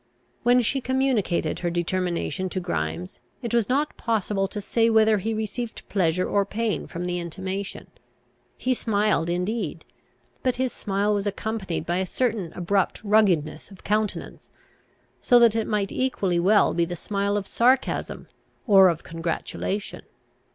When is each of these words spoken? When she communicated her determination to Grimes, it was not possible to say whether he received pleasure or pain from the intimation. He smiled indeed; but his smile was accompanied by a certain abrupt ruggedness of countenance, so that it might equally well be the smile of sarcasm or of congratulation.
When 0.41 0.63
she 0.63 0.81
communicated 0.81 1.59
her 1.59 1.69
determination 1.69 2.49
to 2.49 2.59
Grimes, 2.59 3.19
it 3.43 3.53
was 3.53 3.69
not 3.69 3.97
possible 3.97 4.47
to 4.47 4.59
say 4.59 4.89
whether 4.89 5.19
he 5.19 5.31
received 5.31 5.87
pleasure 5.89 6.27
or 6.27 6.43
pain 6.43 6.87
from 6.87 7.05
the 7.05 7.19
intimation. 7.19 7.85
He 8.57 8.73
smiled 8.73 9.29
indeed; 9.29 9.85
but 10.41 10.55
his 10.55 10.73
smile 10.73 11.13
was 11.13 11.27
accompanied 11.27 11.85
by 11.85 11.97
a 11.97 12.07
certain 12.07 12.51
abrupt 12.53 13.03
ruggedness 13.03 13.69
of 13.69 13.83
countenance, 13.83 14.49
so 15.19 15.37
that 15.37 15.55
it 15.55 15.67
might 15.67 15.91
equally 15.91 16.39
well 16.39 16.73
be 16.73 16.85
the 16.85 16.95
smile 16.95 17.37
of 17.37 17.45
sarcasm 17.45 18.27
or 18.65 18.89
of 18.89 19.03
congratulation. 19.03 20.01